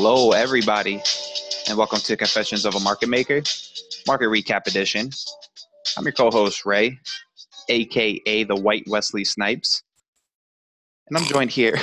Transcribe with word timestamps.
Hello, 0.00 0.30
everybody, 0.30 1.02
and 1.68 1.76
welcome 1.76 1.98
to 1.98 2.16
Confessions 2.16 2.64
of 2.64 2.76
a 2.76 2.80
Market 2.80 3.08
Maker, 3.08 3.42
Market 4.06 4.26
Recap 4.26 4.68
Edition. 4.68 5.10
I'm 5.96 6.04
your 6.04 6.12
co 6.12 6.30
host, 6.30 6.64
Ray, 6.64 7.00
aka 7.68 8.44
the 8.44 8.54
White 8.54 8.84
Wesley 8.86 9.24
Snipes. 9.24 9.82
And 11.08 11.18
I'm 11.18 11.24
joined 11.24 11.50
here. 11.50 11.76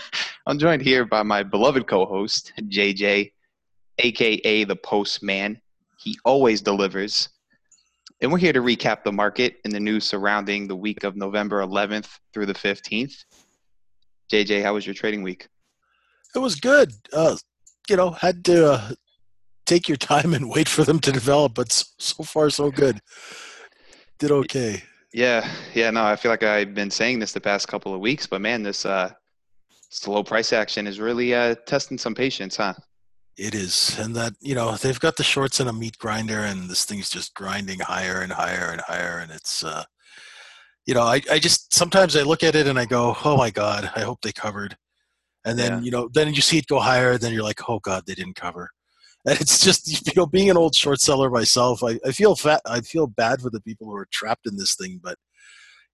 I'm 0.46 0.58
joined 0.58 0.80
here 0.80 1.04
by 1.04 1.22
my 1.22 1.42
beloved 1.42 1.86
co-host, 1.86 2.54
JJ, 2.58 3.32
aka 3.98 4.64
the 4.64 4.76
Postman. 4.76 5.60
He 5.98 6.18
always 6.24 6.62
delivers. 6.62 7.28
And 8.22 8.32
we're 8.32 8.38
here 8.38 8.54
to 8.54 8.62
recap 8.62 9.04
the 9.04 9.12
market 9.12 9.56
and 9.66 9.74
the 9.74 9.78
news 9.78 10.06
surrounding 10.06 10.68
the 10.68 10.76
week 10.76 11.04
of 11.04 11.16
November 11.16 11.60
11th 11.60 12.08
through 12.32 12.46
the 12.46 12.54
15th. 12.54 13.26
JJ, 14.32 14.62
how 14.62 14.72
was 14.72 14.86
your 14.86 14.94
trading 14.94 15.22
week? 15.22 15.48
It 16.34 16.38
was 16.38 16.56
good. 16.56 16.92
Uh, 17.12 17.36
you 17.88 17.96
know, 17.96 18.10
had 18.10 18.44
to 18.46 18.72
uh, 18.72 18.90
take 19.66 19.88
your 19.88 19.96
time 19.96 20.34
and 20.34 20.50
wait 20.50 20.68
for 20.68 20.84
them 20.84 20.98
to 21.00 21.12
develop, 21.12 21.54
but 21.54 21.72
so 21.72 22.22
far 22.24 22.50
so 22.50 22.70
good. 22.70 23.00
Did 24.18 24.30
okay. 24.30 24.82
Yeah, 25.12 25.48
yeah, 25.74 25.90
no, 25.90 26.04
I 26.04 26.16
feel 26.16 26.30
like 26.30 26.42
I've 26.42 26.74
been 26.74 26.90
saying 26.90 27.18
this 27.18 27.32
the 27.32 27.40
past 27.40 27.68
couple 27.68 27.94
of 27.94 28.00
weeks, 28.00 28.26
but 28.26 28.40
man, 28.40 28.62
this 28.62 28.84
uh, 28.84 29.10
slow 29.90 30.22
price 30.22 30.52
action 30.52 30.86
is 30.86 31.00
really 31.00 31.34
uh, 31.34 31.54
testing 31.66 31.96
some 31.98 32.14
patience, 32.14 32.56
huh? 32.56 32.74
It 33.36 33.54
is, 33.54 33.96
and 33.98 34.14
that 34.16 34.34
you 34.40 34.54
know 34.54 34.76
they've 34.76 34.98
got 34.98 35.16
the 35.16 35.22
shorts 35.22 35.60
and 35.60 35.68
a 35.68 35.72
meat 35.72 35.96
grinder, 35.98 36.40
and 36.40 36.68
this 36.68 36.84
thing's 36.84 37.08
just 37.08 37.34
grinding 37.34 37.78
higher 37.78 38.20
and 38.20 38.32
higher 38.32 38.70
and 38.72 38.80
higher, 38.80 39.20
and 39.22 39.30
it's, 39.30 39.62
uh, 39.62 39.84
you 40.86 40.94
know, 40.94 41.02
I, 41.02 41.22
I 41.30 41.38
just 41.38 41.72
sometimes 41.72 42.16
I 42.16 42.22
look 42.22 42.42
at 42.42 42.56
it 42.56 42.66
and 42.66 42.78
I 42.78 42.84
go, 42.84 43.16
oh 43.24 43.36
my 43.36 43.50
god, 43.50 43.90
I 43.94 44.00
hope 44.00 44.22
they 44.22 44.32
covered, 44.32 44.76
and 45.48 45.58
then 45.58 45.72
yeah. 45.72 45.80
you 45.80 45.90
know 45.90 46.08
then 46.12 46.32
you 46.34 46.40
see 46.40 46.58
it 46.58 46.66
go 46.66 46.78
higher, 46.80 47.18
then 47.18 47.32
you're 47.32 47.42
like, 47.42 47.68
oh 47.68 47.78
god, 47.80 48.04
they 48.06 48.14
didn't 48.14 48.36
cover, 48.36 48.70
and 49.26 49.40
it's 49.40 49.62
just 49.62 50.06
you 50.06 50.12
know 50.16 50.26
being 50.26 50.50
an 50.50 50.56
old 50.56 50.74
short 50.74 51.00
seller 51.00 51.30
myself 51.30 51.82
I, 51.82 51.98
I 52.04 52.12
feel 52.12 52.36
fat 52.36 52.62
i 52.66 52.80
feel 52.80 53.06
bad 53.06 53.40
for 53.40 53.50
the 53.50 53.60
people 53.60 53.86
who 53.86 53.96
are 53.96 54.08
trapped 54.12 54.46
in 54.46 54.56
this 54.56 54.74
thing 54.76 55.00
but 55.02 55.16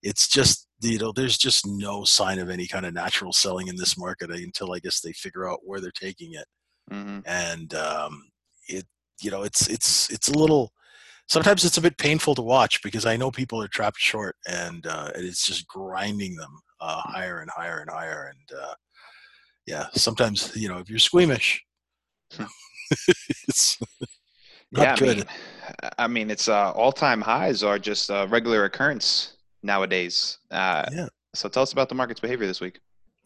it's 0.02 0.28
just 0.28 0.68
you 0.80 0.98
know 0.98 1.12
there's 1.12 1.38
just 1.38 1.66
no 1.66 2.04
sign 2.04 2.38
of 2.38 2.50
any 2.50 2.66
kind 2.66 2.84
of 2.84 2.94
natural 2.94 3.32
selling 3.32 3.68
in 3.68 3.76
this 3.76 3.96
market 3.96 4.30
until 4.30 4.72
i 4.72 4.78
guess 4.78 5.00
they 5.00 5.12
figure 5.12 5.48
out 5.48 5.60
where 5.64 5.80
they're 5.80 5.90
taking 5.90 6.34
it 6.34 6.46
mm-hmm. 6.92 7.20
and 7.26 7.74
um, 7.74 8.24
it 8.68 8.84
you 9.22 9.30
know 9.30 9.42
it's 9.42 9.68
it's 9.68 10.10
it's 10.10 10.28
a 10.28 10.38
little 10.38 10.72
sometimes 11.26 11.64
it's 11.64 11.78
a 11.78 11.82
bit 11.82 11.96
painful 11.96 12.34
to 12.34 12.42
watch 12.42 12.82
because 12.82 13.06
i 13.06 13.16
know 13.16 13.30
people 13.30 13.62
are 13.62 13.68
trapped 13.68 13.98
short 13.98 14.36
and 14.46 14.86
uh, 14.86 15.10
it's 15.14 15.46
just 15.46 15.66
grinding 15.66 16.36
them 16.36 16.60
uh, 16.80 17.00
higher 17.00 17.40
and 17.40 17.50
higher 17.50 17.78
and 17.80 17.90
higher 17.90 18.30
and 18.30 18.58
uh, 18.60 18.74
yeah 19.66 19.86
sometimes 19.92 20.54
you 20.56 20.68
know 20.68 20.78
if 20.78 20.88
you're 20.88 20.98
squeamish 20.98 21.64
it's 23.48 23.78
yeah, 24.70 24.96
good. 24.96 25.08
I 25.08 25.14
mean, 25.14 25.24
I 25.98 26.08
mean 26.08 26.30
it's 26.30 26.48
uh, 26.48 26.72
all-time 26.72 27.20
highs 27.20 27.62
are 27.62 27.78
just 27.78 28.10
a 28.10 28.26
regular 28.28 28.64
occurrence 28.64 29.36
nowadays. 29.62 30.38
Uh, 30.50 30.84
yeah. 30.92 31.08
So 31.34 31.48
tell 31.48 31.62
us 31.62 31.72
about 31.72 31.88
the 31.88 31.94
market's 31.94 32.20
behavior 32.20 32.46
this 32.46 32.60
week. 32.60 32.80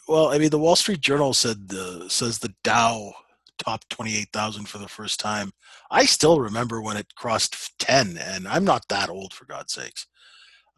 Well, 0.06 0.28
I 0.28 0.38
mean, 0.38 0.50
the 0.50 0.58
Wall 0.58 0.76
Street 0.76 1.00
Journal 1.00 1.34
said 1.34 1.68
the 1.68 2.06
says 2.08 2.38
the 2.38 2.54
Dow 2.64 3.12
topped 3.58 3.90
28,000 3.90 4.66
for 4.66 4.78
the 4.78 4.88
first 4.88 5.20
time. 5.20 5.50
I 5.90 6.04
still 6.04 6.40
remember 6.40 6.80
when 6.80 6.96
it 6.96 7.14
crossed 7.16 7.78
10, 7.80 8.16
and 8.16 8.46
I'm 8.46 8.64
not 8.64 8.86
that 8.88 9.10
old 9.10 9.34
for 9.34 9.44
God's 9.46 9.74
sakes. 9.74 10.06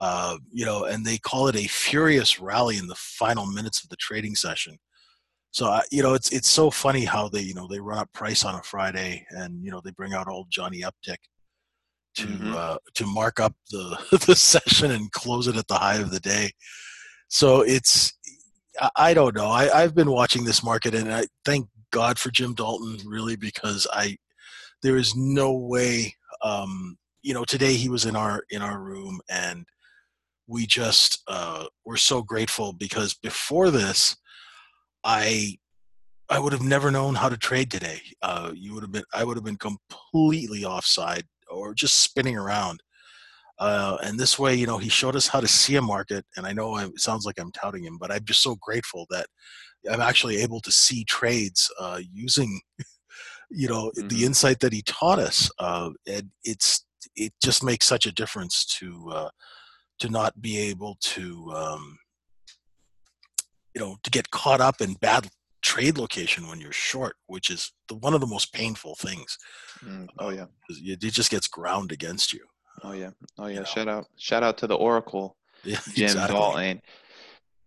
Uh, 0.01 0.39
you 0.51 0.65
know, 0.65 0.85
and 0.85 1.05
they 1.05 1.19
call 1.19 1.47
it 1.49 1.57
a 1.57 1.69
furious 1.69 2.41
rally 2.41 2.79
in 2.79 2.87
the 2.87 2.95
final 2.95 3.45
minutes 3.45 3.85
of 3.85 3.91
the 3.91 3.97
trading 3.97 4.35
session. 4.35 4.79
So 5.53 5.67
I, 5.67 5.83
you 5.91 6.03
know, 6.03 6.15
it's 6.15 6.31
it's 6.31 6.49
so 6.49 6.71
funny 6.71 7.05
how 7.05 7.29
they 7.29 7.41
you 7.41 7.55
know 7.55 7.67
they 7.67 7.81
run 7.81 7.99
up 7.99 8.13
price 8.13 8.45
on 8.45 8.55
a 8.55 8.63
Friday, 8.63 9.27
and 9.31 9.65
you 9.65 9.71
know 9.71 9.81
they 9.85 9.91
bring 9.93 10.13
out 10.15 10.29
old 10.29 10.47
Johnny 10.51 10.83
Uptick 10.83 11.19
to 12.17 12.27
mm-hmm. 12.27 12.55
uh, 12.57 12.77
to 12.95 13.07
mark 13.07 13.41
up 13.41 13.55
the 13.71 13.99
the 14.27 14.37
session 14.37 14.91
and 14.91 15.11
close 15.13 15.49
it 15.49 15.57
at 15.57 15.67
the 15.69 15.75
high 15.75 15.97
of 15.97 16.11
the 16.11 16.21
day. 16.21 16.53
So 17.29 17.63
it's 17.63 18.13
I, 18.97 19.15
don't 19.15 19.35
know. 19.35 19.49
I, 19.49 19.83
I've 19.83 19.95
been 19.95 20.11
watching 20.11 20.45
this 20.45 20.63
market, 20.63 20.95
and 20.95 21.13
I 21.13 21.27
thank 21.45 21.69
God 21.91 22.19
for 22.19 22.31
Jim 22.31 22.55
Dalton 22.55 22.99
really 23.07 23.37
because 23.37 23.87
I 23.93 24.17
there 24.83 24.97
is 24.97 25.15
no 25.17 25.53
way. 25.53 26.15
Um, 26.43 26.97
you 27.23 27.35
know, 27.35 27.45
today 27.45 27.75
he 27.75 27.89
was 27.89 28.07
in 28.07 28.17
our 28.17 28.45
in 28.51 28.63
our 28.63 28.81
room, 28.81 29.21
and 29.29 29.67
we 30.47 30.67
just 30.67 31.23
uh, 31.29 31.67
were 31.85 31.97
so 31.97 32.23
grateful 32.23 32.73
because 32.73 33.15
before 33.15 33.71
this 33.71 34.17
I 35.05 35.57
I 36.29 36.39
would 36.39 36.53
have 36.53 36.63
never 36.63 36.91
known 36.91 37.17
how 37.17 37.29
to 37.29 37.37
trade 37.37 37.71
today. 37.71 38.01
Uh, 38.23 38.53
you 38.55 38.75
would 38.75 38.83
have 38.83 38.93
been 38.93 39.05
I 39.13 39.25
would 39.25 39.37
have 39.37 39.45
been 39.45 39.57
completely 39.57 40.65
offside 40.65 41.25
or 41.51 41.75
just 41.75 42.01
spinning 42.01 42.37
around. 42.37 42.83
Uh, 43.59 43.99
and 44.03 44.19
this 44.19 44.39
way, 44.39 44.55
you 44.55 44.67
know, 44.67 44.79
he 44.79 44.89
showed 44.89 45.15
us 45.15 45.29
how 45.29 45.39
to 45.39 45.49
see 45.49 45.77
a 45.77 45.83
market. 45.83 46.25
And 46.37 46.47
I 46.47 46.53
know 46.53 46.79
it 46.79 46.99
sounds 46.99 47.27
like 47.27 47.39
I'm 47.39 47.53
touting 47.53 47.85
him, 47.85 47.99
but 47.99 48.11
I'm 48.11 48.25
just 48.25 48.43
so 48.43 48.57
grateful 48.57 49.07
that 49.11 49.27
I'm 49.91 50.01
actually 50.01 50.39
able 50.39 50.61
to 50.61 50.71
see 50.73 51.05
trades 51.05 51.71
uh, 51.79 52.01
using, 52.11 52.61
you 53.51 53.69
know, 53.69 53.93
mm-hmm. 53.99 54.09
the 54.09 54.25
insight 54.25 54.61
that 54.61 54.73
he 54.73 54.83
taught 54.83 55.19
us. 55.19 55.51
Uh, 55.59 55.91
and 56.07 56.31
it's 56.43 56.87
it 57.17 57.33
just 57.43 57.63
makes 57.63 57.87
such 57.87 58.07
a 58.07 58.13
difference 58.13 58.65
to 58.79 59.11
uh, 59.13 59.31
to 59.99 60.09
not 60.09 60.41
be 60.41 60.59
able 60.59 60.97
to 61.01 61.53
um, 61.55 61.99
you 63.75 63.81
know 63.81 63.97
to 64.03 64.11
get 64.11 64.31
caught 64.31 64.61
up 64.61 64.81
in 64.81 64.95
bad 64.95 65.29
trade 65.63 65.99
location 65.99 66.49
when 66.49 66.61
you're 66.61 66.73
short, 66.73 67.17
which 67.27 67.51
is 67.51 67.73
the, 67.89 67.95
one 67.97 68.15
of 68.15 68.21
the 68.21 68.27
most 68.27 68.53
painful 68.53 68.95
things. 68.97 69.39
Mm, 69.85 70.09
oh 70.19 70.31
yeah, 70.31 70.47
it, 70.69 71.03
it 71.03 71.13
just 71.13 71.31
gets 71.31 71.49
ground 71.49 71.93
against 71.93 72.33
you. 72.33 72.41
Oh 72.83 72.93
yeah, 72.93 73.11
oh 73.39 73.47
yeah. 73.47 73.65
Shout 73.65 73.89
out, 73.89 74.07
shout 74.17 74.43
out 74.43 74.59
to 74.59 74.67
the 74.67 74.77
Oracle, 74.77 75.37
yeah, 75.65 75.79
Jim 75.95 76.05
exactly. 76.05 76.35
Dalton. 76.37 76.83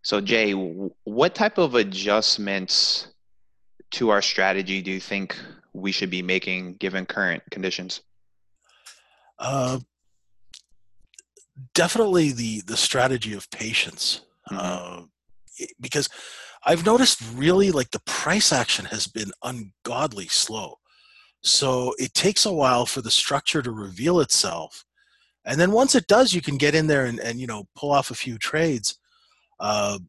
So 0.02 0.19
Jay, 0.19 0.52
what 0.52 1.34
type 1.36 1.58
of 1.58 1.75
adjustments 1.75 3.08
to 3.91 4.09
our 4.09 4.22
strategy 4.22 4.81
do 4.81 4.91
you 4.91 5.00
think 5.00 5.40
we 5.74 5.91
should 5.91 6.09
be 6.09 6.22
making 6.22 6.74
given 6.75 7.06
current 7.06 7.44
conditions? 7.52 8.02
Uh, 9.40 9.80
definitely 11.74 12.31
the 12.31 12.62
the 12.62 12.78
strategy 12.78 13.34
of 13.34 13.50
patience. 13.52 14.22
Mm-hmm. 14.52 14.58
Uh, 14.59 15.06
because 15.80 16.09
I've 16.66 16.86
noticed 16.86 17.22
really 17.34 17.72
like 17.72 17.91
the 17.91 18.02
price 18.06 18.53
action 18.53 18.86
has 18.86 19.08
been 19.08 19.31
ungodly 19.44 20.28
slow. 20.28 20.80
So 21.41 21.94
it 22.00 22.14
takes 22.14 22.46
a 22.46 22.53
while 22.53 22.86
for 22.86 23.02
the 23.02 23.12
structure 23.12 23.62
to 23.62 23.72
reveal 23.72 24.22
itself. 24.22 24.86
And 25.46 25.59
then 25.59 25.72
once 25.72 25.94
it 25.94 26.08
does, 26.08 26.34
you 26.34 26.41
can 26.41 26.58
get 26.58 26.74
in 26.74 26.88
there 26.88 27.06
and, 27.06 27.19
and 27.19 27.40
you 27.40 27.47
know, 27.47 27.68
pull 27.75 27.91
off 27.91 28.12
a 28.12 28.16
few 28.16 28.38
trades. 28.38 28.97
Uh, 29.59 30.00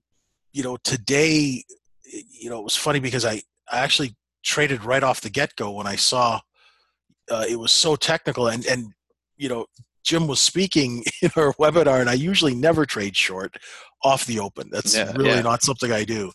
you 0.52 0.62
know, 0.62 0.76
today, 0.84 1.64
you 2.04 2.48
know, 2.50 2.58
it 2.58 2.64
was 2.64 2.76
funny 2.76 3.00
because 3.00 3.24
I, 3.24 3.42
I 3.70 3.80
actually 3.80 4.14
traded 4.44 4.84
right 4.84 5.02
off 5.02 5.20
the 5.20 5.30
get 5.30 5.56
go 5.56 5.72
when 5.72 5.88
I 5.88 5.96
saw 5.96 6.40
uh, 7.30 7.44
it 7.48 7.56
was 7.58 7.72
so 7.72 7.96
technical 7.96 8.48
and, 8.48 8.64
and, 8.66 8.92
you 9.36 9.48
know, 9.48 9.66
Jim 10.04 10.26
was 10.26 10.40
speaking 10.40 11.02
in 11.22 11.30
our 11.36 11.52
webinar, 11.54 12.00
and 12.00 12.10
I 12.10 12.14
usually 12.14 12.54
never 12.54 12.86
trade 12.86 13.16
short 13.16 13.56
off 14.02 14.26
the 14.26 14.38
open. 14.38 14.68
That's 14.70 14.96
yeah, 14.96 15.12
really 15.12 15.30
yeah. 15.30 15.40
not 15.40 15.62
something 15.62 15.90
I 15.90 16.04
do. 16.04 16.30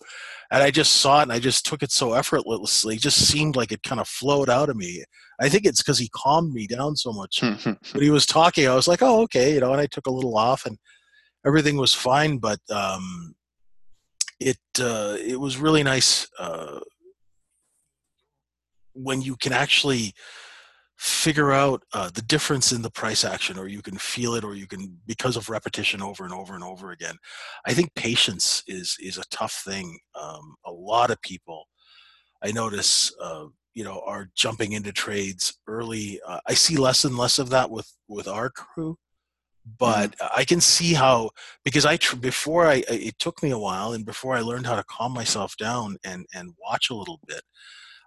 And 0.52 0.64
I 0.64 0.72
just 0.72 0.94
saw 0.94 1.20
it 1.20 1.24
and 1.24 1.32
I 1.32 1.38
just 1.38 1.68
took 1.68 1.84
it 1.84 1.92
so 1.92 2.14
effortlessly. 2.14 2.96
It 2.96 3.02
just 3.02 3.28
seemed 3.28 3.56
like 3.56 3.72
it 3.72 3.84
kind 3.84 4.02
of 4.02 4.08
flowed 4.08 4.50
out 4.50 4.70
of 4.70 4.76
me. 4.76 5.04
I 5.40 5.48
think 5.48 5.66
it's 5.66 5.84
because 5.84 6.00
he 6.00 6.10
calmed 6.10 6.54
me 6.54 6.66
down 6.66 6.96
so 6.96 7.14
much. 7.14 7.42
when 7.64 7.78
he 8.02 8.10
was 8.10 8.26
talking, 8.26 8.68
I 8.68 8.74
was 8.74 8.88
like, 8.88 9.04
oh, 9.04 9.22
okay, 9.22 9.54
you 9.54 9.60
know, 9.60 9.72
and 9.74 9.80
I 9.80 9.86
took 9.86 10.08
a 10.08 10.12
little 10.12 10.36
off 10.36 10.66
and 10.66 10.80
everything 11.46 11.78
was 11.78 11.94
fine. 11.94 12.40
But 12.40 12.60
um, 12.72 13.36
it, 14.40 14.58
uh, 14.80 15.18
it 15.24 15.40
was 15.40 15.58
really 15.58 15.84
nice 15.84 16.28
uh, 16.40 16.80
when 18.94 19.22
you 19.22 19.36
can 19.36 19.54
actually– 19.54 20.16
figure 21.00 21.54
out 21.54 21.82
uh, 21.94 22.10
the 22.14 22.22
difference 22.22 22.74
in 22.74 22.82
the 22.82 22.90
price 22.90 23.24
action 23.24 23.58
or 23.58 23.70
you 23.70 23.82
can 23.82 23.98
feel 23.98 24.36
it 24.36 24.44
or 24.44 24.54
you 24.54 24.68
can 24.68 24.98
because 25.08 25.38
of 25.38 25.50
repetition 25.50 26.02
over 26.02 26.26
and 26.26 26.34
over 26.34 26.56
and 26.56 26.64
over 26.64 26.92
again 26.92 27.16
i 27.66 27.74
think 27.74 27.90
patience 27.96 28.62
is 28.68 28.98
is 29.00 29.18
a 29.18 29.24
tough 29.32 29.62
thing 29.66 29.98
um, 30.22 30.56
a 30.66 30.72
lot 30.72 31.10
of 31.10 31.22
people 31.22 31.68
i 32.44 32.52
notice 32.52 33.16
uh, 33.22 33.46
you 33.74 33.82
know 33.82 34.02
are 34.06 34.30
jumping 34.36 34.74
into 34.74 34.92
trades 34.92 35.58
early 35.68 36.20
uh, 36.28 36.42
i 36.48 36.54
see 36.54 36.76
less 36.76 37.06
and 37.06 37.18
less 37.18 37.40
of 37.40 37.50
that 37.50 37.70
with 37.70 37.90
with 38.10 38.28
our 38.28 38.50
crew 38.50 38.98
but 39.78 40.12
mm-hmm. 40.18 40.28
i 40.36 40.44
can 40.44 40.60
see 40.60 40.94
how 40.96 41.30
because 41.64 41.86
i 41.86 41.96
tr- 41.96 42.18
before 42.18 42.68
i 42.68 42.84
it 42.90 43.18
took 43.20 43.42
me 43.42 43.52
a 43.52 43.58
while 43.58 43.94
and 43.94 44.06
before 44.06 44.36
i 44.36 44.42
learned 44.42 44.66
how 44.66 44.76
to 44.76 44.84
calm 44.84 45.14
myself 45.14 45.56
down 45.56 45.96
and 46.04 46.26
and 46.34 46.56
watch 46.62 46.90
a 46.90 46.96
little 46.96 47.22
bit 47.26 47.42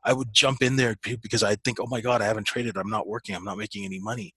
I 0.05 0.13
would 0.13 0.33
jump 0.33 0.63
in 0.63 0.77
there 0.77 0.97
because 1.03 1.43
I'd 1.43 1.63
think, 1.65 1.79
oh 1.81 1.87
my 1.89 2.01
God, 2.01 2.23
I 2.23 2.27
haven't 2.27 2.47
traded. 2.47 2.77
I'm 2.77 2.91
not 2.91 3.07
working. 3.07 3.35
I'm 3.35 3.45
not 3.45 3.59
making 3.59 3.85
any 3.85 4.01
money. 4.01 4.35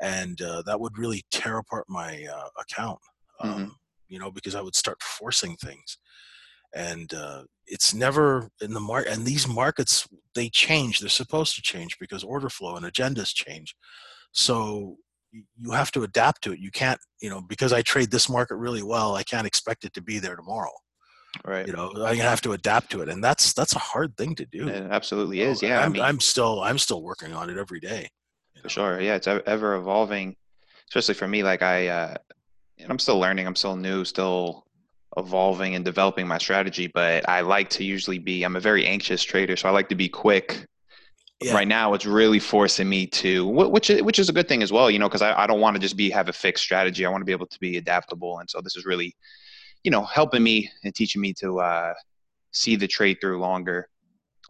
And 0.00 0.40
uh, 0.42 0.62
that 0.66 0.80
would 0.80 0.98
really 0.98 1.24
tear 1.30 1.58
apart 1.58 1.86
my 1.88 2.26
uh, 2.32 2.48
account, 2.60 2.98
um, 3.40 3.50
mm-hmm. 3.50 3.68
you 4.08 4.18
know, 4.18 4.30
because 4.30 4.54
I 4.54 4.60
would 4.60 4.76
start 4.76 5.02
forcing 5.02 5.56
things. 5.56 5.98
and 6.74 7.12
uh, 7.14 7.42
it's 7.66 7.94
never 7.94 8.50
in 8.60 8.72
the 8.74 8.80
market. 8.80 9.12
And 9.12 9.24
these 9.26 9.46
markets 9.48 10.06
they 10.34 10.48
change. 10.48 11.00
They're 11.00 11.08
supposed 11.08 11.54
to 11.56 11.62
change 11.62 11.98
because 11.98 12.22
order 12.24 12.48
flow 12.48 12.76
and 12.76 12.86
agendas 12.86 13.34
change. 13.34 13.74
So 14.32 14.96
you 15.32 15.72
have 15.72 15.90
to 15.92 16.02
adapt 16.02 16.42
to 16.42 16.52
it. 16.52 16.58
You 16.60 16.70
can't, 16.70 17.00
you 17.20 17.30
know, 17.30 17.40
because 17.40 17.72
I 17.72 17.82
trade 17.82 18.10
this 18.10 18.28
market 18.28 18.56
really 18.56 18.82
well, 18.82 19.14
I 19.14 19.22
can't 19.22 19.46
expect 19.46 19.84
it 19.84 19.92
to 19.94 20.02
be 20.02 20.18
there 20.18 20.36
tomorrow. 20.36 20.72
Right. 21.44 21.66
You 21.66 21.72
know, 21.72 21.92
I 22.04 22.14
have 22.16 22.40
to 22.42 22.52
adapt 22.52 22.90
to 22.92 23.02
it, 23.02 23.08
and 23.08 23.22
that's 23.22 23.52
that's 23.52 23.74
a 23.74 23.78
hard 23.78 24.16
thing 24.16 24.34
to 24.36 24.46
do. 24.46 24.68
It 24.68 24.88
absolutely 24.90 25.40
is. 25.42 25.62
Yeah. 25.62 25.80
I'm, 25.80 25.84
I 25.84 25.88
mean, 25.88 26.02
I'm 26.02 26.20
still 26.20 26.62
I'm 26.62 26.78
still 26.78 27.02
working 27.02 27.32
on 27.32 27.50
it 27.50 27.58
every 27.58 27.80
day. 27.80 28.08
For 28.56 28.62
know. 28.62 28.68
sure. 28.68 29.00
Yeah, 29.00 29.14
it's 29.14 29.28
ever 29.28 29.74
evolving, 29.74 30.36
especially 30.88 31.14
for 31.14 31.28
me. 31.28 31.42
Like 31.42 31.62
I, 31.62 31.88
uh, 31.88 32.14
and 32.78 32.90
I'm 32.90 32.98
still 32.98 33.18
learning. 33.18 33.46
I'm 33.46 33.56
still 33.56 33.76
new, 33.76 34.04
still 34.04 34.66
evolving 35.16 35.74
and 35.74 35.84
developing 35.84 36.26
my 36.26 36.38
strategy. 36.38 36.86
But 36.86 37.28
I 37.28 37.42
like 37.42 37.70
to 37.70 37.84
usually 37.84 38.18
be. 38.18 38.42
I'm 38.42 38.56
a 38.56 38.60
very 38.60 38.86
anxious 38.86 39.22
trader, 39.22 39.56
so 39.56 39.68
I 39.68 39.72
like 39.72 39.88
to 39.90 39.94
be 39.94 40.08
quick. 40.08 40.66
Yeah. 41.40 41.54
Right 41.54 41.68
now, 41.68 41.94
it's 41.94 42.04
really 42.04 42.40
forcing 42.40 42.88
me 42.88 43.06
to, 43.06 43.46
which 43.46 43.90
which 43.90 44.18
is 44.18 44.28
a 44.28 44.32
good 44.32 44.48
thing 44.48 44.60
as 44.60 44.72
well. 44.72 44.90
You 44.90 44.98
know, 44.98 45.08
because 45.08 45.22
I, 45.22 45.42
I 45.42 45.46
don't 45.46 45.60
want 45.60 45.76
to 45.76 45.80
just 45.80 45.96
be 45.96 46.10
have 46.10 46.28
a 46.28 46.32
fixed 46.32 46.64
strategy. 46.64 47.06
I 47.06 47.10
want 47.10 47.20
to 47.20 47.26
be 47.26 47.32
able 47.32 47.46
to 47.46 47.60
be 47.60 47.76
adaptable, 47.76 48.40
and 48.40 48.50
so 48.50 48.60
this 48.60 48.76
is 48.76 48.84
really, 48.84 49.14
you 49.84 49.90
know, 49.90 50.04
helping 50.04 50.42
me 50.42 50.70
and 50.84 50.94
teaching 50.94 51.20
me 51.20 51.32
to 51.34 51.60
uh, 51.60 51.94
see 52.52 52.76
the 52.76 52.86
trade 52.86 53.18
through 53.20 53.38
longer. 53.38 53.88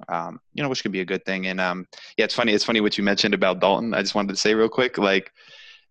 Um, 0.09 0.39
you 0.55 0.63
know, 0.63 0.69
which 0.69 0.83
could 0.83 0.93
be 0.93 1.01
a 1.01 1.05
good 1.05 1.25
thing. 1.25 1.49
And 1.49 1.61
um, 1.61 1.87
yeah, 2.17 2.25
it's 2.25 2.35
funny. 2.35 2.53
It's 2.53 2.65
funny 2.65 2.81
what 2.81 2.97
you 2.97 3.03
mentioned 3.03 3.35
about 3.35 3.59
Dalton. 3.61 3.95
I 3.95 4.01
just 4.01 4.15
wanted 4.15 4.29
to 4.29 4.37
say 4.37 4.55
real 4.55 4.69
quick, 4.69 4.97
like 4.97 5.33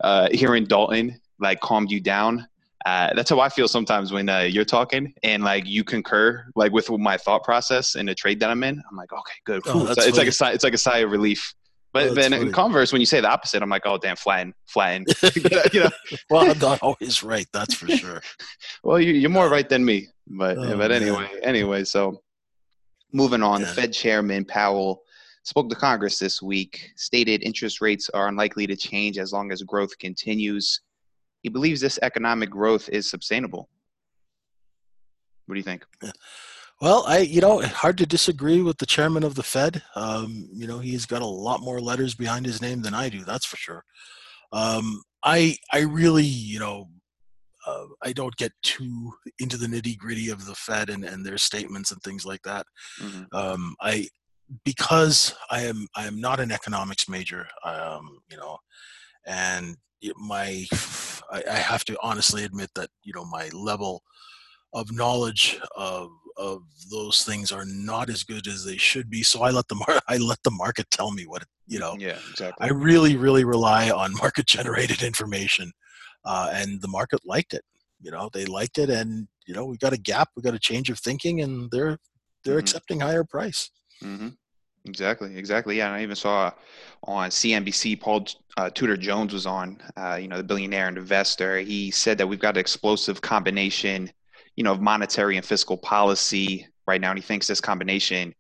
uh, 0.01 0.30
hearing 0.31 0.63
Dalton 0.66 1.19
like 1.39 1.60
calmed 1.60 1.92
you 1.92 2.00
down. 2.00 2.48
Uh, 2.86 3.13
that's 3.16 3.30
how 3.30 3.39
I 3.39 3.50
feel 3.50 3.68
sometimes 3.68 4.13
when 4.13 4.30
uh, 4.30 4.39
you're 4.39 4.63
talking 4.63 5.13
and 5.24 5.44
like 5.44 5.66
you 5.66 5.83
concur 5.83 6.45
like 6.56 6.72
with 6.72 6.90
my 6.90 7.18
thought 7.18 7.44
process 7.44 7.95
in 7.95 8.06
the 8.06 8.16
trade 8.16 8.40
that 8.40 8.50
I'm 8.50 8.63
in. 8.63 8.81
I'm 8.90 8.95
like, 8.95 9.12
okay, 9.12 9.33
good. 9.45 9.62
Oh, 9.66 9.83
that's 9.83 10.06
it's, 10.06 10.18
like 10.18 10.28
a 10.28 10.31
sigh, 10.31 10.51
it's 10.54 10.63
like 10.63 10.74
a 10.74 10.78
sigh 10.78 11.00
of 11.00 11.12
relief. 11.12 11.54
But 11.98 12.12
Oh, 12.12 12.14
then 12.14 12.34
in 12.34 12.52
converse, 12.52 12.92
when 12.92 13.02
you 13.02 13.06
say 13.06 13.20
the 13.22 13.30
opposite, 13.30 13.62
I'm 13.62 13.70
like, 13.70 13.84
oh 13.86 13.98
damn, 13.98 14.16
flatten, 14.16 14.54
flatten. 14.68 15.06
you 15.74 15.80
know, 15.82 15.90
well, 16.30 16.50
I'm 16.52 16.60
not 16.60 16.80
always 16.82 17.24
right. 17.24 17.48
That's 17.54 17.74
for 17.74 17.88
sure. 17.90 18.22
well, 18.84 19.00
you, 19.00 19.14
you're 19.14 19.30
more 19.30 19.50
right 19.50 19.68
than 19.68 19.84
me. 19.84 20.08
But 20.28 20.58
Oh, 20.58 20.68
but 20.78 20.92
man. 20.92 20.92
anyway, 20.92 21.30
anyway, 21.42 21.84
so 21.84 22.22
moving 23.14 23.42
on, 23.44 23.62
the 23.62 23.68
Yeah. 23.68 23.74
Fed 23.74 23.94
chairman 23.94 24.46
Powell 24.46 25.02
spoke 25.44 25.70
to 25.70 25.76
Congress 25.76 26.20
this 26.20 26.42
week, 26.42 26.92
stated 26.98 27.42
interest 27.42 27.80
rates 27.82 28.10
are 28.14 28.28
unlikely 28.28 28.68
to 28.68 28.76
change 28.76 29.18
as 29.18 29.32
long 29.32 29.52
as 29.52 29.62
growth 29.64 29.98
continues. 29.98 30.82
He 31.44 31.50
believes 31.50 31.80
this 31.80 31.98
economic 32.02 32.50
growth 32.50 32.90
is 32.90 33.10
sustainable. 33.10 33.70
What 35.46 35.56
do 35.56 35.60
you 35.60 35.64
think? 35.64 35.86
Well, 36.80 37.04
I 37.08 37.20
you 37.20 37.42
know 37.42 37.60
hard 37.62 37.98
to 38.00 38.06
disagree 38.06 38.62
with 38.62 38.78
the 38.78 38.86
chairman 38.86 39.24
of 39.24 39.36
the 39.36 39.44
Fed. 39.44 39.82
Um, 39.96 40.48
you 40.54 40.68
know 40.68 40.80
he's 40.80 41.06
got 41.06 41.22
a 41.22 41.26
lot 41.26 41.62
more 41.62 41.80
letters 41.82 42.14
behind 42.14 42.46
his 42.46 42.62
name 42.62 42.82
than 42.82 42.94
I 42.94 43.10
do. 43.10 43.24
That's 43.24 43.46
for 43.46 43.58
sure. 43.58 43.84
Um, 44.52 45.02
I 45.24 45.58
I 45.74 45.80
really 45.82 46.24
you 46.24 46.60
know 46.60 46.90
uh, 47.66 47.86
I 48.04 48.14
don't 48.14 48.36
get 48.38 48.52
too 48.62 49.12
into 49.40 49.58
the 49.58 49.66
nitty 49.68 49.98
gritty 49.98 50.30
of 50.30 50.46
the 50.46 50.56
Fed 50.56 50.90
and, 50.90 51.04
and 51.04 51.26
their 51.26 51.38
statements 51.40 51.92
and 51.92 52.02
things 52.02 52.26
like 52.26 52.42
that. 52.44 52.66
Mhm. 53.02 53.26
Um, 53.34 53.76
I 53.82 54.08
because 54.64 55.34
I 55.50 55.62
am 55.64 55.88
I 55.96 56.06
am 56.06 56.22
not 56.22 56.40
an 56.40 56.52
economics 56.52 57.10
major. 57.10 57.48
Um, 57.66 58.20
you 58.30 58.38
know, 58.38 58.58
and 59.26 59.76
it- 60.02 60.16
my 60.18 60.66
I, 61.32 61.44
I 61.52 61.56
have 61.58 61.84
to 61.86 61.98
honestly 62.04 62.44
admit 62.44 62.70
that 62.76 62.90
you 63.04 63.14
know 63.16 63.26
my 63.26 63.50
level 63.52 64.04
of 64.74 64.92
knowledge 64.92 65.60
of 65.76 66.10
of 66.38 66.63
those 66.92 67.24
things 67.24 67.51
are 67.51 67.66
not 67.66 68.10
as 68.10 68.24
good 68.24 68.48
as 68.48 68.63
they 68.63 68.78
should 68.78 69.10
be. 69.10 69.24
So 69.24 69.42
I 69.42 69.50
let 69.51 69.68
the 69.68 69.75
mar- 69.75 70.01
I 70.07 70.18
let 70.18 70.42
the 70.44 70.51
market 70.51 70.89
tell 70.92 71.12
me 71.12 71.25
what 71.25 71.42
it, 71.42 71.48
you 71.68 71.80
know. 71.80 71.95
Yeah, 72.00 72.18
exactly. 72.30 72.68
I 72.68 72.72
really 72.72 73.16
really 73.18 73.44
rely 73.44 73.89
on 73.89 74.13
market 74.22 74.45
generated 74.45 75.01
information, 75.04 75.72
uh, 76.25 76.50
and 76.54 76.81
the 76.81 76.88
market 76.88 77.19
liked 77.25 77.54
it. 77.54 77.63
You 78.01 78.12
know, 78.12 78.30
they 78.31 78.45
liked 78.45 78.78
it, 78.78 78.89
and 78.89 79.28
you 79.48 79.54
know 79.54 79.66
we 79.66 79.78
got 79.78 79.94
a 79.94 79.98
gap, 79.98 80.30
we 80.36 80.42
got 80.44 80.54
a 80.54 80.60
change 80.60 80.89
of 80.89 81.00
thinking, 81.00 81.42
and 81.42 81.69
they're 81.72 81.98
they're 82.44 82.57
Mhm. 82.57 82.60
accepting 82.60 83.00
higher 83.00 83.24
price. 83.24 83.69
Mm-hmm. 84.04 84.30
Exactly, 84.86 85.36
exactly. 85.36 85.78
Yeah, 85.78 85.88
and 85.88 85.95
I 85.95 86.04
even 86.04 86.16
saw 86.16 86.50
on 87.04 87.30
CNBC, 87.30 88.00
Paul 88.00 88.25
uh, 88.56 88.69
Tudor 88.69 88.95
Jones 88.95 89.33
was 89.33 89.45
on. 89.45 89.81
Uh, 89.98 90.16
you 90.22 90.30
know, 90.30 90.38
the 90.38 90.44
billionaire 90.44 90.88
and 90.88 90.98
investor. 90.98 91.57
He 91.60 91.92
said 91.92 92.18
that 92.19 92.28
we've 92.28 92.40
got 92.40 92.56
an 92.56 92.62
explosive 92.62 93.19
combination, 93.19 94.10
you 94.57 94.63
know, 94.65 94.74
of 94.74 94.81
monetary 94.81 95.38
and 95.38 95.45
fiscal 95.45 95.77
policy 95.77 96.68
right 96.86 97.00
now, 97.00 97.12
and 97.12 97.18
he 97.18 97.24
thinks 97.24 97.48
this 97.48 97.62
combination 97.62 98.36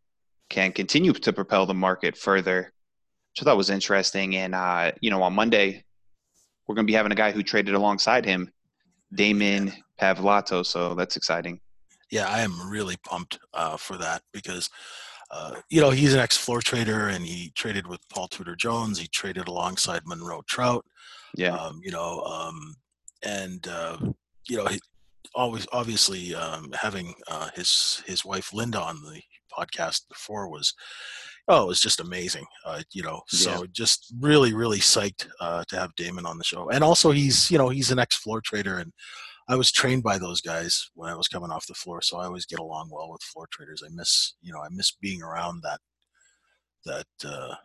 can 0.49 0.73
continue 0.73 1.13
to 1.13 1.31
propel 1.31 1.65
the 1.65 1.73
market 1.73 2.17
further. 2.17 2.73
Which 3.31 3.43
I 3.43 3.45
thought 3.45 3.57
was 3.57 3.69
interesting. 3.69 4.35
And 4.35 4.53
uh, 4.53 4.91
you 4.99 5.09
know, 5.09 5.23
on 5.23 5.33
Monday, 5.33 5.85
we're 6.67 6.75
going 6.75 6.85
to 6.85 6.91
be 6.91 6.95
having 6.95 7.11
a 7.13 7.15
guy 7.15 7.31
who 7.31 7.43
traded 7.43 7.75
alongside 7.75 8.25
him, 8.25 8.51
Damon 9.13 9.71
Pavlatos. 10.01 10.65
So 10.65 10.95
that's 10.95 11.15
exciting. 11.15 11.61
yeah, 12.09 12.27
I 12.27 12.41
am 12.41 12.69
really 12.69 12.97
pumped 13.05 13.39
uh, 13.53 13.77
for 13.77 13.97
that 13.97 14.21
because, 14.31 14.69
uh, 15.31 15.55
you 15.69 15.81
know, 15.81 15.89
he's 15.89 16.13
an 16.13 16.19
ex 16.19 16.37
floor 16.37 16.61
trader 16.61 17.09
and 17.09 17.25
he 17.25 17.51
traded 17.51 17.87
with 17.87 17.99
Paul 18.09 18.27
Tudor 18.27 18.55
Jones. 18.55 18.99
He 18.99 19.07
traded 19.07 19.47
alongside 19.47 20.01
Monroe 20.05 20.41
Trout. 20.47 20.85
Yeah. 21.35 21.55
Um, 21.55 21.81
you 21.83 21.91
know, 21.91 22.21
um, 22.21 22.75
and 23.23 23.67
uh, 23.67 23.97
you 24.47 24.57
know, 24.57 24.65
he, 24.65 24.79
always 25.37 25.67
obviously 25.71 26.35
um, 26.35 26.73
having 26.73 27.13
uh, 27.29 27.49
his 27.55 28.03
his 28.05 28.25
wife 28.25 28.53
Linda 28.53 28.81
on 28.81 29.01
the 29.01 29.21
podcast 29.57 30.07
before 30.09 30.49
was. 30.49 30.73
Oh, 31.49 31.63
it 31.63 31.67
was 31.67 31.79
just 31.79 32.01
amazing. 32.01 32.45
Uh, 32.65 32.81
you 32.91 33.03
know, 33.03 33.21
so 33.29 33.65
just 33.71 34.13
really, 34.19 34.53
really 34.53 34.79
psyched 34.79 35.29
uh, 35.39 35.63
to 35.69 35.79
have 35.79 35.95
Damon 35.95 36.25
on 36.25 36.37
the 36.37 36.43
show. 36.43 36.69
And 36.69 36.83
also, 36.83 37.11
he's 37.11 37.49
you 37.49 37.57
know 37.57 37.69
he's 37.69 37.89
an 37.89 37.99
ex 37.99 38.17
floor 38.17 38.41
trader, 38.41 38.79
and 38.79 38.91
I 39.49 39.55
was 39.55 39.71
trained 39.71 40.03
by 40.03 40.17
those 40.17 40.41
guys 40.41 40.89
when 40.95 41.09
I 41.09 41.15
was 41.15 41.29
coming 41.29 41.51
off 41.51 41.67
the 41.67 41.73
floor, 41.73 42.01
so 42.01 42.17
I 42.17 42.25
always 42.25 42.45
get 42.45 42.59
along 42.59 42.89
well 42.91 43.09
with 43.09 43.21
floor 43.21 43.47
traders. 43.49 43.81
I 43.85 43.89
miss, 43.93 44.35
you 44.41 44.51
know, 44.51 44.59
I 44.59 44.67
miss 44.71 44.91
being 44.91 45.21
around 45.21 45.63
that, 45.63 45.79
that, 46.85 47.07
uh, 47.25 47.55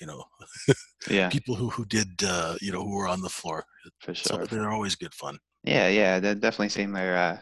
you 0.00 0.06
know, 0.06 0.24
Yeah, 1.10 1.28
people 1.30 1.54
who 1.54 1.70
who 1.70 1.84
did, 1.84 2.22
uh, 2.24 2.56
you 2.60 2.72
know, 2.72 2.82
who 2.84 2.94
were 2.94 3.08
on 3.08 3.20
the 3.22 3.28
floor. 3.28 3.64
for 4.00 4.14
So 4.14 4.36
sure. 4.36 4.46
they're 4.46 4.70
always 4.70 4.96
good 4.96 5.14
fun. 5.14 5.38
Yeah, 5.64 5.88
yeah, 5.88 6.20
they 6.20 6.34
definitely 6.34 6.68
seem 6.70 6.92
they're 6.92 7.16
uh, 7.16 7.38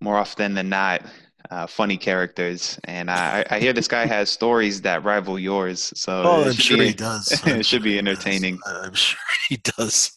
more 0.00 0.16
often 0.16 0.54
than 0.54 0.68
not 0.68 1.02
uh, 1.50 1.66
funny 1.66 1.96
characters, 1.96 2.78
and 2.84 3.10
I, 3.10 3.44
I 3.50 3.58
hear 3.60 3.72
this 3.72 3.88
guy 3.88 4.06
has 4.06 4.28
stories 4.30 4.80
that 4.82 5.04
rival 5.04 5.38
yours. 5.38 5.92
So 5.96 6.22
Oh, 6.24 6.44
I'm 6.48 6.52
sure 6.52 6.76
be, 6.78 6.86
he 6.88 6.92
does. 6.94 7.40
it 7.46 7.64
should 7.66 7.82
be 7.82 7.98
entertaining. 7.98 8.58
I'm 8.66 8.94
sure 8.94 9.18
he 9.48 9.56
does. 9.58 10.12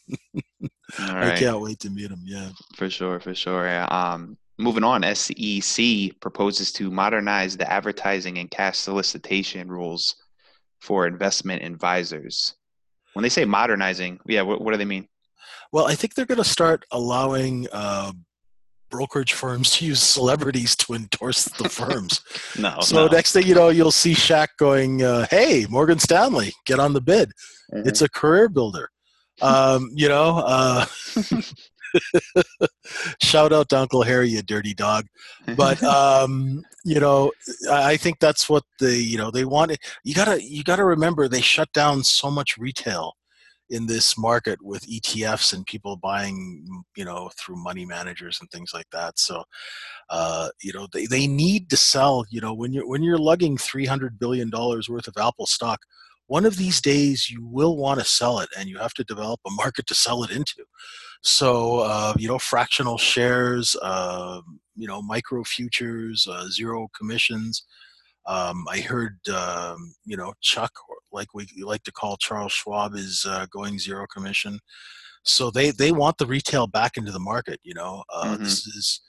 All 0.99 1.15
I 1.15 1.29
right, 1.29 1.39
can't 1.39 1.59
wait 1.61 1.79
to 1.81 1.89
meet 1.89 2.11
him. 2.11 2.21
Yeah. 2.25 2.49
for 2.75 2.89
sure, 2.89 3.19
for 3.19 3.33
sure. 3.33 3.93
Um, 3.93 4.37
moving 4.57 4.83
on, 4.83 5.03
SEC 5.15 6.19
proposes 6.19 6.71
to 6.73 6.91
modernize 6.91 7.55
the 7.57 7.71
advertising 7.71 8.37
and 8.39 8.49
cash 8.51 8.77
solicitation 8.77 9.69
rules 9.69 10.15
for 10.81 11.07
investment 11.07 11.63
advisors. 11.63 12.55
When 13.13 13.23
they 13.23 13.29
say 13.29 13.45
modernizing, 13.45 14.19
yeah, 14.25 14.41
what, 14.41 14.61
what 14.61 14.71
do 14.71 14.77
they 14.77 14.85
mean? 14.85 15.07
Well, 15.71 15.85
I 15.85 15.95
think 15.95 16.15
they're 16.15 16.25
going 16.25 16.37
to 16.37 16.43
start 16.43 16.85
allowing 16.91 17.67
uh, 17.71 18.11
brokerage 18.89 19.33
firms 19.33 19.77
to 19.77 19.85
use 19.85 20.01
celebrities 20.01 20.75
to 20.77 20.93
endorse 20.93 21.45
the 21.45 21.69
firms. 21.79 22.21
No, 22.57 22.77
so 22.81 23.07
next 23.07 23.31
thing 23.31 23.47
you 23.47 23.55
know, 23.55 23.69
you'll 23.69 23.91
see 23.91 24.13
Shaq 24.13 24.49
going, 24.57 25.01
uh, 25.03 25.27
"Hey, 25.29 25.65
Morgan 25.69 25.99
Stanley, 25.99 26.53
get 26.65 26.79
on 26.79 26.93
the 26.93 27.01
bid. 27.01 27.31
Mhm. 27.73 27.87
It's 27.87 28.01
a 28.01 28.09
career 28.09 28.49
builder." 28.49 28.89
Um, 29.41 29.89
you 29.93 30.07
know, 30.07 30.37
uh, 30.45 30.85
shout 33.21 33.53
out 33.53 33.69
to 33.69 33.79
Uncle 33.79 34.03
Harry, 34.03 34.29
you 34.29 34.41
dirty 34.41 34.73
dog. 34.73 35.05
But 35.55 35.81
um, 35.83 36.63
you 36.83 36.99
know, 36.99 37.31
I 37.69 37.97
think 37.97 38.19
that's 38.19 38.49
what 38.49 38.63
they, 38.79 38.97
you 38.97 39.17
know, 39.17 39.31
they 39.31 39.45
want. 39.45 39.77
You 40.03 40.13
gotta, 40.13 40.43
you 40.43 40.63
gotta 40.63 40.85
remember, 40.85 41.27
they 41.27 41.41
shut 41.41 41.71
down 41.73 42.03
so 42.03 42.31
much 42.31 42.57
retail 42.57 43.15
in 43.71 43.87
this 43.87 44.17
market 44.17 44.61
with 44.61 44.85
ETFs 44.85 45.53
and 45.53 45.65
people 45.65 45.95
buying, 45.95 46.83
you 46.97 47.05
know, 47.05 47.31
through 47.37 47.55
money 47.55 47.85
managers 47.85 48.37
and 48.41 48.49
things 48.51 48.71
like 48.73 48.87
that. 48.91 49.17
So, 49.17 49.43
uh, 50.09 50.49
you 50.61 50.73
know, 50.73 50.87
they, 50.91 51.05
they 51.05 51.25
need 51.25 51.69
to 51.69 51.77
sell. 51.77 52.25
You 52.29 52.41
know, 52.41 52.53
when 52.53 52.73
you're 52.73 52.87
when 52.87 53.01
you're 53.01 53.17
lugging 53.17 53.57
three 53.57 53.85
hundred 53.85 54.19
billion 54.19 54.49
dollars 54.49 54.89
worth 54.89 55.07
of 55.07 55.15
Apple 55.17 55.45
stock, 55.45 55.79
one 56.27 56.45
of 56.45 56.57
these 56.57 56.81
days 56.81 57.29
you 57.29 57.45
will 57.45 57.77
want 57.77 57.99
to 57.99 58.05
sell 58.05 58.39
it, 58.39 58.49
and 58.57 58.69
you 58.69 58.77
have 58.77 58.93
to 58.95 59.03
develop 59.05 59.39
a 59.47 59.51
market 59.51 59.87
to 59.87 59.95
sell 59.95 60.23
it 60.23 60.31
into. 60.31 60.65
So, 61.21 61.79
uh, 61.79 62.13
you 62.17 62.27
know, 62.27 62.39
fractional 62.39 62.97
shares, 62.97 63.75
uh, 63.81 64.41
you 64.75 64.87
know, 64.87 65.01
micro 65.01 65.43
futures, 65.43 66.27
uh, 66.27 66.47
zero 66.49 66.89
commissions. 66.97 67.63
Um, 68.27 68.65
I 68.69 68.79
heard, 68.81 69.19
um, 69.29 69.93
you 70.05 70.17
know, 70.17 70.33
Chuck, 70.41 70.71
like 71.11 71.33
we 71.33 71.47
like 71.63 71.83
to 71.83 71.91
call 71.91 72.17
Charles 72.17 72.51
Schwab, 72.53 72.95
is 72.95 73.25
uh, 73.27 73.45
going 73.51 73.79
zero 73.79 74.05
commission. 74.07 74.59
So 75.23 75.51
they 75.51 75.71
they 75.71 75.91
want 75.91 76.17
the 76.17 76.25
retail 76.27 76.67
back 76.67 76.97
into 76.97 77.11
the 77.11 77.19
market. 77.19 77.59
You 77.63 77.75
know, 77.75 78.03
uh, 78.13 78.37
Mhm. 78.37 78.43
this 78.43 78.65
is 78.67 79.01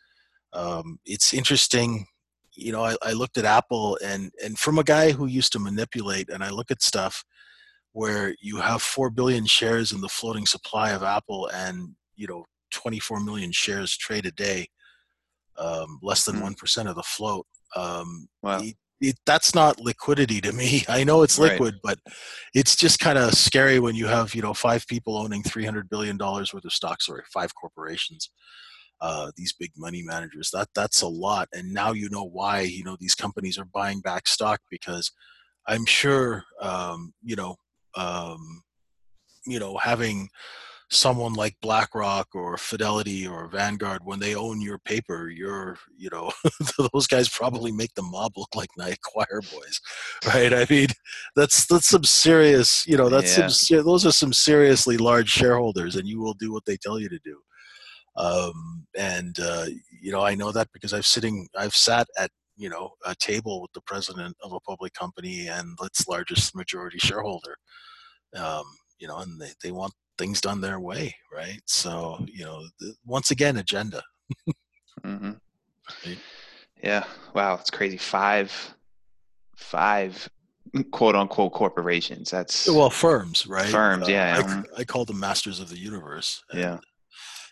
Um, 0.54 0.99
it's 1.07 1.33
interesting. 1.35 2.07
You 2.54 2.73
know, 2.73 2.85
I, 2.85 2.97
I 3.02 3.12
looked 3.12 3.38
at 3.38 3.45
Apple 3.47 3.99
and 4.04 4.33
and 4.45 4.59
from 4.59 4.78
a 4.78 4.85
guy 4.85 5.12
who 5.12 5.26
used 5.26 5.52
to 5.52 5.59
manipulate, 5.61 6.28
and 6.31 6.45
I 6.45 6.50
look 6.50 6.71
at 6.71 6.83
stuff 6.83 7.25
where 7.92 8.35
you 8.40 8.59
have 8.59 8.83
four 8.83 9.11
billion 9.11 9.47
shares 9.47 9.92
in 9.92 10.00
the 10.00 10.09
floating 10.09 10.47
supply 10.47 10.90
of 10.92 11.02
Apple, 11.02 11.49
and 11.54 11.95
you 12.16 12.26
know, 12.26 12.45
24 12.71 13.21
million 13.21 13.52
shares 13.52 13.97
trade 13.97 14.26
a 14.26 14.33
day, 14.33 14.69
um, 15.59 15.99
less 16.02 16.25
than 16.25 16.37
Mhm. 16.37 16.42
one 16.76 16.87
of 16.87 16.97
the 16.97 17.02
float. 17.02 17.47
Um, 17.76 18.28
Wow. 18.42 18.61
it- 18.61 18.76
it, 19.04 19.19
that's 19.26 19.52
not 19.52 19.81
liquidity 19.81 20.40
to 20.40 20.52
me. 20.52 20.85
I 20.88 21.02
know 21.02 21.23
it's 21.25 21.37
Right. 21.37 21.50
liquid, 21.52 21.81
but 21.83 21.99
it's 22.54 22.76
just 22.76 23.00
kind 23.00 23.19
of 23.19 23.35
scary 23.35 23.81
when 23.81 23.97
you 23.97 24.07
have 24.07 24.33
you 24.33 24.42
know 24.42 24.54
five 24.54 24.87
people 24.87 25.16
owning 25.19 25.42
300 25.42 25.90
billion 25.90 26.16
dollars 26.16 26.54
worth 26.54 26.64
of 26.64 26.73
stocks, 26.73 27.09
or 27.09 27.25
five 27.33 27.52
corporations. 27.57 28.31
Uh, 29.00 29.33
these 29.37 29.52
big 29.52 29.73
money 29.76 30.00
managers. 30.04 30.50
That 30.52 30.69
that's 30.76 31.02
a 31.02 31.09
lot, 31.09 31.49
and 31.52 31.73
now 31.75 31.90
you 31.90 32.09
know 32.11 32.23
why 32.23 32.61
you 32.61 32.85
know 32.85 32.97
these 33.00 33.16
companies 33.16 33.59
are 33.59 33.64
buying 33.64 34.00
back 34.00 34.28
stock 34.28 34.61
because 34.71 35.11
I'm 35.66 35.85
sure 35.85 36.45
um, 36.61 37.12
you 37.25 37.35
know 37.35 37.57
um, 37.97 38.62
you 39.47 39.59
know 39.59 39.76
having 39.78 40.28
someone 40.92 41.32
like 41.34 41.56
BlackRock 41.62 42.28
or 42.34 42.56
Fidelity 42.58 43.26
or 43.26 43.49
Vanguard 43.49 44.02
when 44.04 44.20
they 44.20 44.34
own 44.34 44.61
your 44.61 44.78
paper, 44.78 45.30
you're 45.30 45.78
you 45.96 46.11
know 46.12 46.30
those 46.92 47.06
guys 47.06 47.28
probably 47.28 47.72
make 47.72 47.94
the 47.94 48.02
mob 48.02 48.32
look 48.37 48.54
like 48.54 48.70
night 48.76 48.99
choir 49.02 49.40
boys, 49.52 49.80
right? 50.26 50.52
I 50.52 50.66
mean 50.70 50.88
that's 51.37 51.66
that's 51.66 51.88
some 51.88 52.04
serious 52.04 52.87
you 52.87 52.96
know 52.96 53.08
that's 53.08 53.37
Yeah. 53.37 53.49
some 53.49 53.84
those 53.84 54.06
are 54.06 54.12
some 54.12 54.32
seriously 54.32 54.96
large 54.99 55.30
shareholders, 55.30 55.96
and 55.96 56.06
you 56.08 56.20
will 56.20 56.34
do 56.34 56.52
what 56.52 56.64
they 56.66 56.76
tell 56.76 56.99
you 57.00 57.08
to 57.08 57.18
do. 57.25 57.40
Um, 58.16 58.87
and 58.96 59.37
uh, 59.40 59.66
you 60.02 60.12
know 60.12 60.22
I 60.22 60.34
know 60.34 60.52
that 60.52 60.68
because 60.72 60.92
I've 60.92 61.06
sitting 61.06 61.49
I've 61.56 61.75
sat 61.75 62.08
at 62.18 62.30
you 62.56 62.68
know 62.68 62.90
a 63.06 63.14
table 63.14 63.62
with 63.62 63.72
the 63.72 63.80
president 63.82 64.37
of 64.42 64.52
a 64.52 64.61
public 64.61 64.92
company 64.92 65.49
and 65.49 65.78
its 65.82 66.06
largest 66.06 66.54
majority 66.54 66.99
shareholder 66.99 67.56
um, 68.37 68.64
you 68.99 69.08
know 69.08 69.18
and 69.18 69.40
they, 69.40 69.50
they 69.62 69.72
want 69.72 69.94
things 70.23 70.41
done 70.41 70.61
their 70.61 70.79
way 70.79 71.12
right 71.35 71.61
so 71.67 72.25
you 72.26 72.45
know 72.45 72.61
th- 72.81 72.95
once 73.05 73.31
again 73.33 73.57
agenda 73.57 74.00
hmm 75.05 75.33
Right. 76.07 76.19
Yeah. 76.83 77.05
Wow. 77.35 77.55
It's 77.55 77.71
crazy. 77.71 77.97
Five, 77.97 78.75
five 79.57 80.29
quote 80.91 81.17
unquote 81.17 81.52
corporations. 81.52 82.31
That's 82.31 82.69
well 82.69 82.91
firms 82.91 83.47
right 83.47 83.67
Firms, 83.67 84.09
yeah, 84.09 84.37
I, 84.38 84.52
um, 84.52 84.64
I 84.79 84.85
call 84.85 85.05
them 85.05 85.21
masters 85.21 85.61
of 85.61 85.69
the 85.69 85.79
universe 85.79 86.43
and, 86.50 86.61
yeah. 86.61 86.79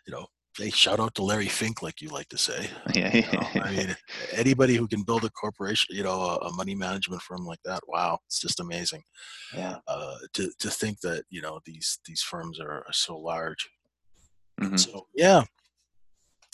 you 0.07 0.13
know 0.13 0.27
they 0.59 0.71
shout 0.71 1.01
out 1.01 1.15
to 1.15 1.23
larry 1.23 1.47
fink 1.49 1.83
like 1.83 2.01
you 2.01 2.09
like 2.09 2.29
to 2.29 2.39
say 2.39 2.69
Yeah. 2.95 3.15
you 3.15 3.23
know, 3.23 3.49
i 3.63 3.71
mean 3.71 3.97
anybody 4.33 4.75
who 4.77 4.87
can 4.89 5.03
build 5.03 5.25
a 5.25 5.31
corporation 5.31 5.95
you 5.97 6.03
know 6.03 6.21
a, 6.21 6.53
money 6.55 6.75
management 6.75 7.23
firm 7.23 7.45
like 7.47 7.61
that 7.65 7.81
wow 7.89 8.19
it's 8.27 8.41
just 8.41 8.61
amazing 8.61 9.03
yeah. 9.55 9.77
uh, 9.89 10.17
to, 10.35 10.51
to 10.59 10.71
think 10.71 11.01
that 11.01 11.25
you 11.31 11.41
know 11.43 11.61
these 11.65 11.99
these 12.07 12.23
firms 12.23 12.61
are, 12.61 12.79
are 12.87 12.93
so 12.93 13.17
large 13.17 13.69
hmm 14.61 14.77
so 14.77 15.07
yeah 15.15 15.43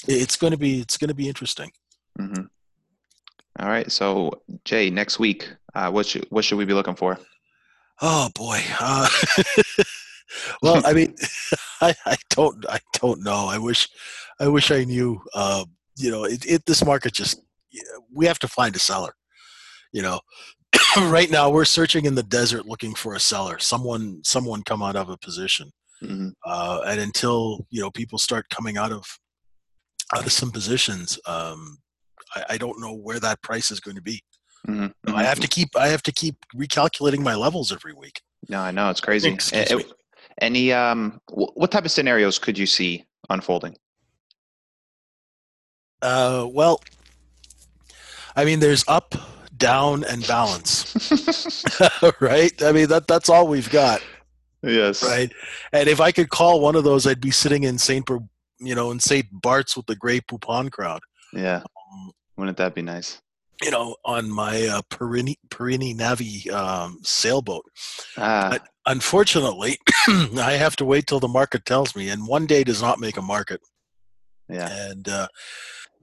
it- 0.09 0.21
it's 0.23 0.37
going 0.37 0.53
to 0.53 0.59
be 0.59 0.81
it's 0.81 0.97
going 0.99 1.09
to 1.09 1.15
be 1.15 1.29
interesting 1.29 1.71
hmm 2.19 2.43
All 3.59 3.69
right. 3.69 3.91
So 3.91 4.43
Jay, 4.65 4.91
next 4.91 5.19
week, 5.19 5.49
uh, 5.75 5.91
what 5.91 6.05
should 6.07 6.27
what 6.29 6.45
should 6.45 6.59
we 6.59 6.67
be 6.67 6.75
looking 6.75 6.95
for? 6.97 7.19
Oh 8.03 8.29
boy. 8.35 8.61
Uh, 8.79 9.09
well, 10.63 10.83
I 10.85 10.93
mean, 10.99 11.15
I, 11.81 11.95
I 12.05 12.17
don't 12.31 12.65
I 12.69 12.79
don't 12.95 13.23
know. 13.23 13.47
I 13.47 13.59
wish 13.59 13.89
I 14.41 14.49
wish 14.49 14.71
I 14.71 14.85
knew. 14.85 15.21
Uh, 15.35 15.65
you 15.99 16.11
know, 16.11 16.25
it, 16.25 16.45
it 16.47 16.67
this 16.67 16.85
market 16.85 17.15
just, 17.15 17.41
we 18.15 18.27
have 18.27 18.39
to 18.41 18.49
find 18.49 18.77
a 18.77 18.79
seller. 18.79 19.15
You 19.93 20.03
know, 20.03 20.21
right 20.97 21.31
now 21.31 21.49
we're 21.51 21.65
searching 21.65 22.05
in 22.05 22.15
the 22.15 22.23
desert 22.23 22.67
looking 22.67 22.95
for 22.95 23.15
a 23.15 23.21
seller. 23.21 23.59
Someone 23.59 24.21
someone 24.25 24.63
come 24.63 24.83
out 24.83 24.97
of 24.97 25.09
a 25.11 25.17
position. 25.19 25.71
hmm 26.01 26.29
Uh, 26.45 26.81
and 26.87 27.01
until 27.01 27.67
you 27.71 27.81
know 27.81 27.91
people 27.91 28.19
start 28.19 28.47
coming 28.51 28.77
out 28.77 28.93
of 28.93 29.05
out 30.15 30.27
of 30.27 30.33
some 30.33 30.51
positions, 30.51 31.19
um, 31.27 31.79
I, 32.35 32.45
I 32.51 32.59
don't 32.59 32.81
know 32.81 32.93
where 32.95 33.21
that 33.21 33.41
price 33.43 33.71
is 33.71 33.81
going 33.81 33.97
to 33.97 34.03
be. 34.03 34.21
hmm 34.67 34.87
I 35.09 35.23
have 35.25 35.41
to 35.41 35.49
keep 35.49 35.69
I 35.77 35.89
have 35.89 36.03
to 36.03 36.13
keep 36.13 36.37
recalculating 36.55 37.21
my 37.23 37.35
levels 37.35 37.73
every 37.73 37.95
week. 37.95 38.21
No, 38.49 38.61
I 38.61 38.71
know 38.71 38.91
it's 38.91 39.01
crazy. 39.01 39.31
Excuse 39.31 39.73
Eh, 39.73 39.77
me. 39.77 39.83
eh, 39.83 39.87
Any 40.41 40.73
um, 40.73 41.21
wh- 41.31 41.57
what 41.57 41.71
type 41.71 41.85
of 41.85 41.91
scenarios 41.91 42.39
could 42.39 42.59
you 42.59 42.67
see 42.67 43.05
unfolding? 43.31 43.77
Uh, 46.03 46.47
well, 46.51 46.81
I 48.37 48.45
mean, 48.45 48.61
there's 48.61 48.85
up, 48.87 49.15
down, 49.57 50.05
and 50.05 50.27
balance, 50.27 51.65
right? 52.21 52.53
I 52.63 52.73
mean, 52.73 52.89
that 52.89 53.07
that's 53.09 53.31
all 53.31 53.49
we've 53.49 53.71
got, 53.71 54.03
yes. 54.63 55.03
right? 55.03 55.33
And 55.73 55.89
if 55.89 56.01
I 56.01 56.13
could 56.13 56.29
call 56.29 56.61
one 56.61 56.77
of 56.77 56.85
those, 56.85 57.07
I'd 57.07 57.21
be 57.21 57.31
sitting 57.31 57.65
in 57.65 57.79
Saint, 57.79 58.09
you 58.61 58.75
know, 58.75 58.91
in 58.91 59.01
Saint 59.01 59.27
Bart's 59.33 59.75
with 59.77 59.87
the 59.87 59.97
Grey 59.97 60.21
Poupon 60.21 60.71
crowd, 60.71 61.01
Yeah. 61.33 61.63
um, 61.93 62.13
Wouldn't 62.37 62.59
that 62.59 62.75
be 62.75 62.83
nice? 62.83 63.21
You 63.63 63.71
know, 63.71 63.97
on 64.05 64.31
my 64.31 64.67
uh, 64.67 64.83
Perini 64.91 65.39
Perini 65.51 65.95
Navi 65.95 66.51
um, 66.51 66.99
sailboat. 67.03 67.65
Ah. 68.17 68.49
But 68.51 68.69
unfortunately, 68.87 69.79
I 70.09 70.53
have 70.53 70.77
to 70.77 70.85
wait 70.85 71.07
till 71.07 71.21
the 71.21 71.29
market 71.29 71.65
tells 71.65 71.97
me, 71.97 72.11
and 72.11 72.27
one 72.27 72.47
day 72.47 72.65
does 72.65 72.83
not 72.83 73.01
make 73.01 73.17
a 73.17 73.23
market. 73.23 73.61
yeah. 74.49 74.69
and 74.91 75.09
uh, 75.09 75.27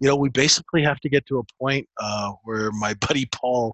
you 0.04 0.10
know 0.10 0.16
we 0.18 0.30
basically 0.30 0.84
have 0.84 1.00
to 1.00 1.10
get 1.10 1.26
to 1.28 1.40
a 1.40 1.44
point 1.60 1.88
uh, 2.02 2.32
where 2.44 2.72
my 2.74 2.94
buddy 3.08 3.26
paul's 3.28 3.74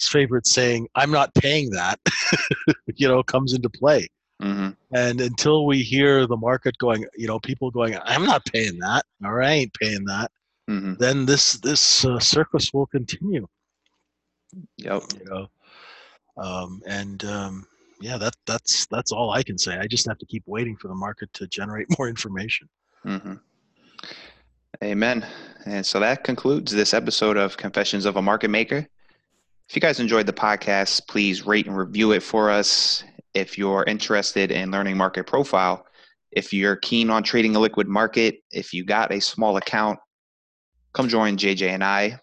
favorite 0.00 0.46
saying 0.46 0.86
i'm 0.94 1.10
not 1.10 1.34
paying 1.34 1.70
that 1.70 1.98
you 2.96 3.08
know 3.08 3.22
comes 3.22 3.54
into 3.54 3.70
play 3.70 4.06
hmm 4.40 4.70
and 4.94 5.20
until 5.20 5.64
we 5.64 5.80
hear 5.80 6.26
the 6.26 6.36
market 6.36 6.76
going 6.78 7.04
you 7.16 7.26
know 7.26 7.38
people 7.40 7.70
going 7.70 7.96
i'm 8.04 8.26
not 8.26 8.44
paying 8.46 8.78
that 8.78 9.04
or 9.24 9.42
i 9.42 9.50
ain't 9.50 9.74
paying 9.74 10.04
that 10.04 10.30
hmm 10.72 10.94
then 10.98 11.26
this 11.26 11.54
this 11.54 12.04
uh, 12.04 12.18
circus 12.18 12.72
will 12.72 12.86
continue 12.86 13.46
Yep. 14.78 15.02
you 15.18 15.24
know 15.30 15.46
um, 16.42 16.80
and 16.86 17.24
um, 17.24 17.66
yeah 18.00 18.16
that 18.18 18.34
that's 18.46 18.86
that's 18.86 19.12
all 19.12 19.30
i 19.32 19.42
can 19.42 19.58
say 19.58 19.76
i 19.78 19.86
just 19.86 20.06
have 20.06 20.18
to 20.18 20.26
keep 20.26 20.44
waiting 20.46 20.76
for 20.76 20.88
the 20.88 20.94
market 20.94 21.32
to 21.34 21.46
generate 21.46 21.86
more 21.98 22.08
information 22.08 22.68
hmm 23.02 23.34
Amen. 24.82 25.24
And 25.66 25.84
so 25.84 26.00
that 26.00 26.24
concludes 26.24 26.72
this 26.72 26.92
episode 26.94 27.36
of 27.36 27.56
Confessions 27.56 28.04
of 28.04 28.16
a 28.16 28.22
Market 28.22 28.48
Maker. 28.48 28.88
If 29.68 29.76
you 29.76 29.80
guys 29.80 30.00
enjoyed 30.00 30.26
the 30.26 30.32
podcast, 30.32 31.06
please 31.08 31.46
rate 31.46 31.66
and 31.66 31.76
review 31.76 32.10
it 32.12 32.22
for 32.22 32.50
us. 32.50 33.04
If 33.32 33.56
you're 33.56 33.84
interested 33.84 34.50
in 34.50 34.72
learning 34.72 34.96
market 34.96 35.26
profile, 35.26 35.86
if 36.32 36.52
you're 36.52 36.76
keen 36.76 37.10
on 37.10 37.22
trading 37.22 37.54
a 37.54 37.60
liquid 37.60 37.86
market, 37.86 38.36
if 38.50 38.72
you 38.72 38.84
got 38.84 39.12
a 39.12 39.20
small 39.20 39.56
account, 39.56 40.00
come 40.92 41.08
join 41.08 41.36
JJ 41.36 41.68
and 41.70 41.84
I 41.84 42.18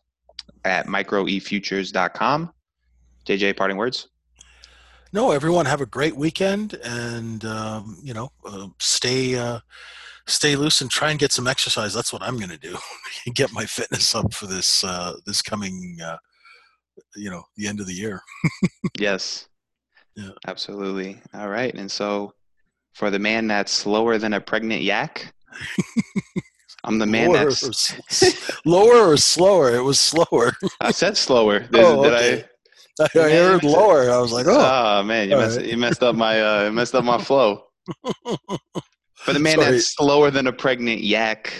at 0.66 0.88
microefutures.com. 0.88 2.54
JJ, 3.26 3.58
parting 3.58 3.78
words? 3.78 4.08
no 5.12 5.32
everyone 5.32 5.66
have 5.66 5.82
a 5.82 5.88
great 5.88 6.16
weekend 6.16 6.76
and 6.84 7.44
um, 7.44 7.98
you 8.04 8.14
know 8.14 8.30
uh, 8.46 8.68
stay 8.78 9.36
uh, 9.36 9.58
stay 10.28 10.56
loose 10.56 10.82
and 10.82 10.92
try 10.92 11.10
and 11.10 11.20
get 11.20 11.32
some 11.32 11.48
exercise 11.48 11.96
that's 11.96 12.14
what 12.14 12.22
i'm 12.22 12.38
going 12.38 12.48
to 12.48 12.60
do 12.60 12.78
get 13.34 13.52
my 13.52 13.66
fitness 13.66 14.14
up 14.14 14.32
for 14.32 14.46
this 14.46 14.84
uh, 14.84 15.14
this 15.26 15.42
coming 15.42 15.98
uh, 16.06 16.16
you 17.16 17.28
know 17.32 17.42
the 17.58 17.68
end 17.68 17.80
of 17.80 17.88
the 17.88 17.94
year 17.94 18.22
Yes. 19.00 19.48
Yeah. 20.16 20.32
Absolutely. 20.48 21.22
All 21.34 21.50
right. 21.50 21.74
And 21.74 21.92
so 21.92 22.34
for 22.94 23.10
the 23.10 23.20
man 23.20 23.48
that's 23.48 23.72
slower 23.72 24.18
than 24.18 24.34
a 24.34 24.42
pregnant 24.42 24.82
yak, 24.82 25.34
I'm 26.86 26.98
the 27.00 27.06
man 27.06 27.32
lower, 27.34 27.46
that's 27.46 28.24
or, 28.24 28.28
lower 28.66 29.12
or 29.12 29.18
slower 29.18 29.76
it 29.76 29.82
was 29.82 30.00
slower 30.00 30.54
I 30.82 30.92
said 30.92 31.18
slower. 31.18 31.60
Did, 31.60 31.84
Oh, 31.84 32.04
did 32.04 32.14
okay. 32.14 32.44
I? 32.44 32.46
i 33.02 33.30
heard 33.32 33.64
lower 33.64 34.10
i 34.12 34.18
was 34.20 34.32
like 34.34 34.46
oh 34.48 35.00
Oh 35.00 35.04
man, 35.04 35.30
you 35.30 35.38
messed, 35.38 35.58
right. 35.58 35.66
you 35.66 35.78
messed 35.78 36.04
up 36.04 36.16
my 36.16 36.42
uh, 36.42 36.72
messed 36.72 36.94
up 36.96 37.04
my 37.06 37.18
flow. 37.18 37.64
For 39.16 39.34
the 39.34 39.40
man 39.40 39.56
Sorry. 39.60 39.72
that's 39.72 39.96
slower 39.96 40.32
than 40.32 40.48
a 40.48 40.52
pregnant 40.54 41.02
yak, 41.02 41.52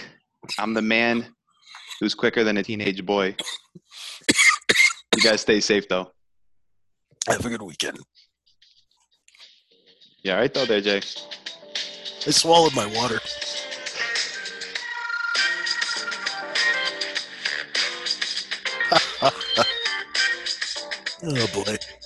I'm 0.58 0.74
the 0.74 0.82
man 0.82 1.26
who's 1.98 2.14
quicker 2.14 2.44
than 2.44 2.56
a 2.58 2.62
teenage 2.62 3.04
boy. 3.04 3.34
You 5.16 5.22
guys 5.22 5.40
stay 5.42 5.60
safe 5.60 5.88
though. 5.88 6.10
have 7.28 7.44
a 7.44 7.48
good 7.48 7.62
weekend 7.62 7.98
Yeah, 10.22 10.34
right 10.36 10.52
though 10.52 10.66
there, 10.66 10.80
Jay. 10.82 11.00
i 12.26 12.30
swallowed 12.30 12.74
my 12.74 12.86
water 12.86 13.18
oh 21.22 21.46
boy 21.52 21.99